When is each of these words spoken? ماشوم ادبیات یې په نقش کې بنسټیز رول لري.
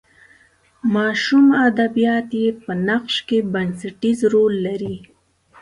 ماشوم 0.95 1.45
ادبیات 1.67 2.27
یې 2.41 2.47
په 2.63 2.71
نقش 2.87 3.15
کې 3.27 3.37
بنسټیز 3.53 4.19
رول 4.33 4.53
لري. 4.67 4.95